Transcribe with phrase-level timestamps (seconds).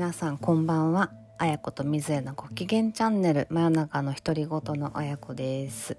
[0.00, 1.12] 皆さんこんばんは。
[1.36, 3.46] あやこと水へのご機嫌チャンネル。
[3.50, 5.98] 真夜中の独り言のあやこです。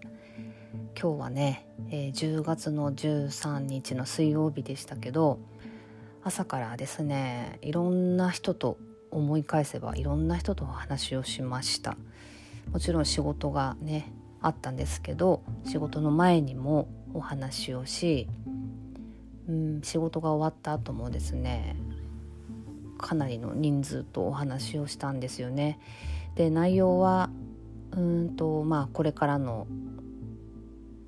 [0.99, 5.37] 今日はね、えー、10月の13日の水曜日でしたけど
[6.23, 8.79] 朝からですねいろんな人と
[9.11, 11.95] 思い返せばいろんな人とお話をしました。
[12.71, 18.27] もちろん仕事がねあったんですけど仕事の前にもお話をし、
[19.47, 21.75] うん、仕事が終わった後もですね
[23.01, 25.79] かなりの人数とお話をしたんですよね。
[26.35, 27.29] で内容は
[27.91, 29.67] うんとまあこれからの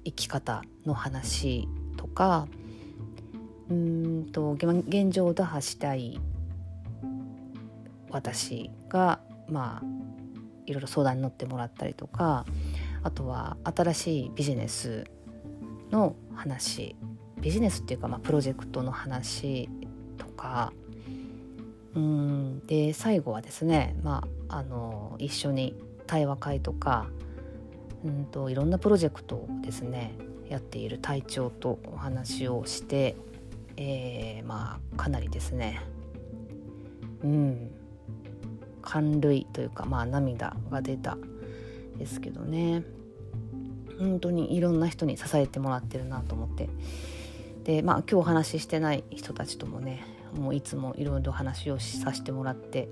[0.04, 2.48] 生き方の話とか
[3.70, 6.20] うんと現状を打破したい
[8.10, 9.86] 私がまあ
[10.66, 12.46] いろいろ相談に乗ってもらったりとか
[13.02, 15.06] あとは新しいビジネス
[15.92, 16.96] の話
[17.40, 19.70] ビジネスっていうか、まあ、プロジェクトの話
[20.18, 20.72] とか
[21.96, 22.60] うん。
[22.68, 25.76] で最後はですね、まあ、あの一緒に
[26.08, 27.08] 対話会とか
[28.04, 30.16] うんといろんなプロジェクトをですね
[30.50, 33.16] やっている隊長とお話をして、
[33.78, 35.82] えー、まあかなりですね
[37.24, 37.72] うん
[38.82, 41.18] 感涙というかまあ涙が出た
[41.98, 42.84] ですけどね。
[44.00, 46.68] 本当にいろんな人に支えてもらってるなと思って。
[47.64, 50.06] でまあ今日お話ししてない人たちともね
[50.36, 52.90] もういつもいろいろ話をさせてもらって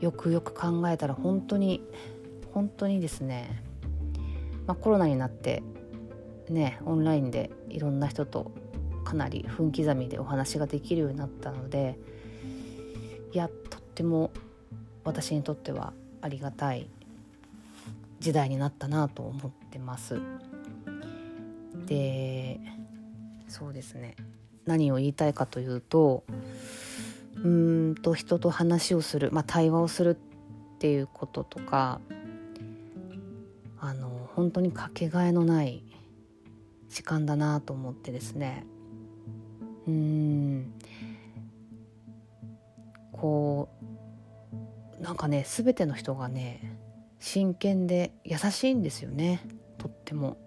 [0.00, 1.82] よくよく考えたら本当に
[2.52, 3.62] 本当にですね、
[4.66, 5.62] まあ、コロナになって
[6.48, 8.52] ねオンラインでいろんな人と
[9.04, 11.98] かなり分刻みでお話ができるようになったので
[13.32, 14.30] いやとっても
[15.04, 16.88] 私にとってはありがたい
[18.20, 20.20] 時代になったなと思ってます。
[21.86, 22.60] で
[23.48, 24.14] そうですね
[24.68, 26.22] 何を言いたいかというと
[27.42, 32.00] うんと人と話をする、まあ、対話をするっていうこととか
[33.80, 35.82] あの本当にかけがえのない
[36.88, 38.64] 時間だなと思ってですね。
[39.86, 40.72] うん。
[43.12, 43.68] こ
[45.00, 46.78] うなんかね全ての人がね
[47.18, 49.40] 真剣で優しいんですよね。
[49.76, 50.38] とっても。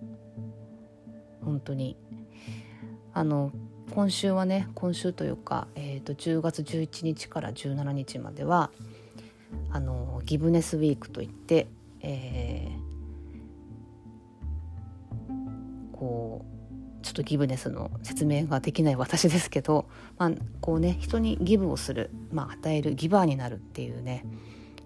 [1.44, 1.98] 本当に。
[3.14, 3.52] あの
[3.94, 8.72] 今週はね今週というか、えーと、10月11日から17日までは
[9.69, 11.68] あのギブネスウィークといって、
[12.00, 20.31] えー、こうちょっとギブネスの説明ができない私ですけど、まあ、
[20.62, 24.25] こうね人にギブをする、まあ、与えるギバーになるっていうね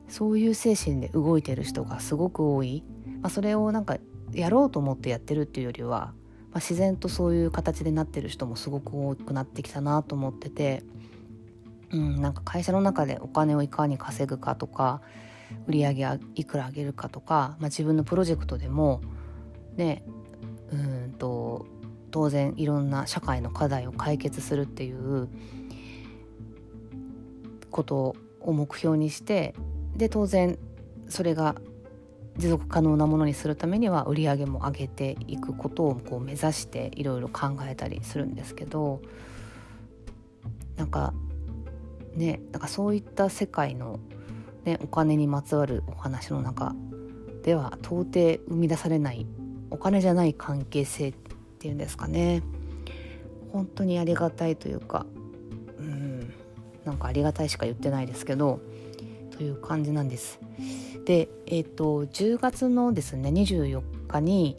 [0.09, 2.83] そういう精神で動いてる人がすごく多い、
[3.21, 3.97] まあ、それをなんか
[4.33, 6.13] やろうと思ってやってるっていうよりは
[6.55, 10.83] まあ、自然とそういう形でなってる人もすごく多くなってきたなと思ってて、
[11.91, 15.01] うん、なんか会社の中でお金をいかに稼ぐかとか
[15.67, 19.01] 売り上げいくら上げるかとか、まあ、自分のプロジェクトでも
[19.75, 20.05] ね
[20.71, 21.65] うんと
[22.09, 25.27] 当然いろんな社会の課題を解決するっていう
[27.69, 29.53] ことを目標にして
[29.97, 30.57] で当然
[31.09, 31.55] それが
[32.38, 39.01] 持続可能なものにするためには売り上げも上げていくことをこう目指していろいろ考えたりするんですけど
[40.75, 41.13] なんか
[42.13, 44.00] ねなんかそういった世界の、
[44.66, 46.75] ね、お金にまつわるお話の中
[47.44, 49.25] では到底生み出されない
[49.69, 51.13] お金じゃない関係性っ
[51.59, 52.44] ていうんですかね
[53.53, 55.06] 本当にありがたいというか
[55.79, 56.34] うん
[56.84, 58.59] なんかありがたいしか言ってないですけど
[59.31, 60.40] という感じなんです。
[61.05, 64.57] で、えーと、10月のですね24日に、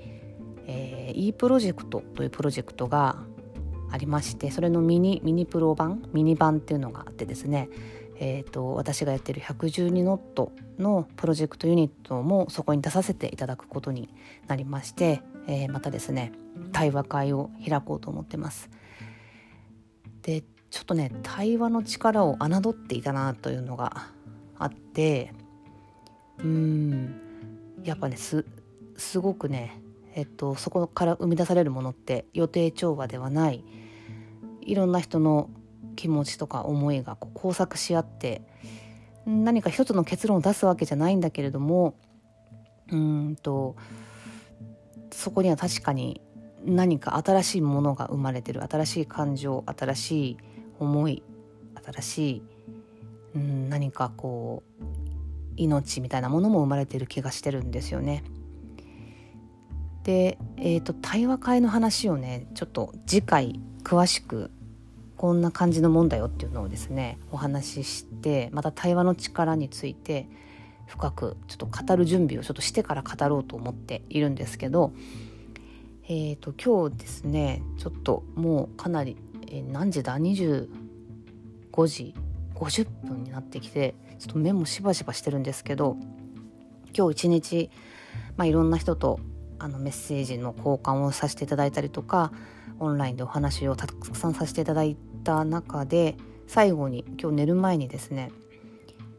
[0.66, 3.18] えー、e プロジェクトというプロジェクトが
[3.90, 7.68] ありましてそれのミニミニプロ版ミニ版っていうのがあってですね、
[8.18, 14.08] えーと、私がやってる112ノットのプロジェクトユニットもそこに出させていただくことに
[14.46, 16.32] なりまして、えー、またですね
[16.72, 18.70] 対話会を開こうと思ってます。
[20.22, 24.08] でちょっとね対話の力を侮っていたなというのが
[24.58, 25.32] あって
[26.46, 27.20] うん。
[27.84, 28.44] やっぱねす
[28.96, 29.80] すごくね
[30.14, 33.64] えっとそこから生み出されるものって予定調和ではない。
[34.62, 35.48] いろんな人の
[35.94, 38.42] 気持ちとか思いがこう交錯し合って
[39.24, 41.94] 何か一つの結論を出すわけじゃないんだけれども
[42.90, 43.76] うんと
[45.12, 46.20] そこには確かに
[46.64, 48.62] 何か新しいものが生まれてる。
[48.64, 50.36] 新しい感情新しい
[50.80, 51.22] 思い
[51.92, 52.42] 新しい、
[53.36, 54.84] うん、何かこう
[55.56, 58.24] 命みたいなものも生まれてる気がしてるんですよね。
[60.04, 64.50] で、えーと、対話会の話をねちょっと次回詳しく
[65.16, 70.28] こんな感じのもんだよっていうのをですねお話ししてまた対話の力について
[70.86, 74.92] 深くちょっと語る準備をちょっとしてから語ろうと思っているんですけど
[76.08, 79.16] えーと、今日ですねちょっともうかなり、
[79.48, 80.68] えー、何時だ？25
[81.88, 82.14] 時
[82.54, 85.96] 50分になってきてちょっと目もしばしばしてるんですけど
[86.96, 87.70] 今日一日、
[88.36, 89.20] まあ、いろんな人と
[89.58, 92.32] あのメッセージの交換をさせていただいたりとか
[92.78, 96.16] オンラインでお話をたくさんさせていただいた中で
[96.46, 98.30] 最後に今日寝る前にですね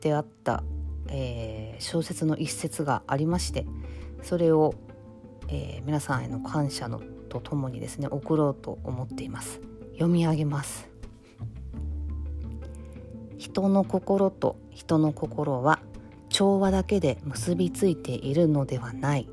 [0.01, 0.63] 出会った、
[1.09, 3.65] えー、小説の一節がありまして
[4.21, 4.75] それを
[5.49, 9.61] えー、皆さんへの感謝のとともにですね送ろうと思っています。
[9.93, 10.89] 読み上げます。
[13.37, 15.79] 人の心と人の心は
[16.29, 19.29] 調和だけで結びついているのではない。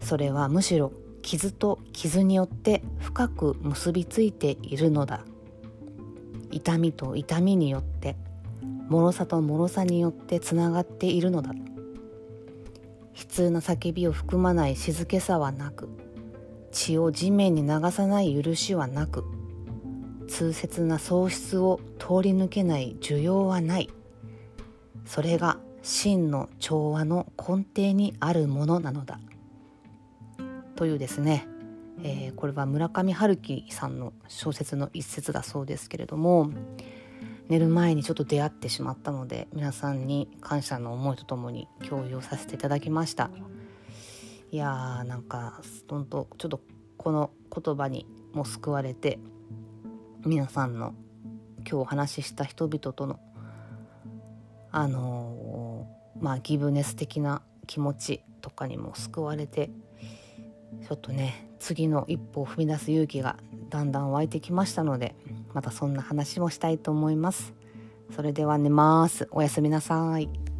[0.00, 0.92] それはむしろ
[1.22, 5.24] 傷と傷によって深く結びついているのだ。
[6.50, 8.16] 痛みと痛みによって
[8.88, 11.52] 脆さと脆さによってつながっているのだ。
[13.16, 15.88] 悲痛な叫びを含まない静けさはなく
[16.72, 19.24] 血を地面に流さない許しはなく
[20.28, 23.90] 痛切な喪失を通り抜けない需要はない。
[25.04, 29.20] それが真の調和の根底にあるものなのだ。
[30.76, 31.46] というですね、
[32.02, 36.50] えー、これは村上春樹さんの小説の一節だそうですけれども
[37.48, 43.30] 寝る前にちょっと出会ってしまったので皆さんに感謝の思いとともに共有させていただきました。
[44.50, 46.60] いやーなんか本当ちょっと
[46.96, 49.18] この言葉にも救われて
[50.26, 50.94] 皆さんの
[51.58, 53.20] 今日お話しした人々との
[54.70, 59.70] あのー、まあギブネス的な気持ちとかにも救われて
[60.88, 63.36] ちょっとね次の一歩を踏み出す勇気が
[63.68, 65.14] だんだん湧いてきましたので
[65.52, 67.52] またそんな話もしたいと思います。
[68.14, 69.28] それでは寝ます。
[69.30, 70.53] おやすみなさい。